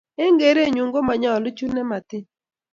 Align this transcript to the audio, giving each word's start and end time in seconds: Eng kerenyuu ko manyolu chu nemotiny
Eng 0.23 0.37
kerenyuu 0.41 0.93
ko 0.93 0.99
manyolu 1.07 1.49
chu 1.57 1.65
nemotiny 1.73 2.25